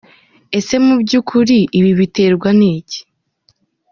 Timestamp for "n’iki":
2.59-2.99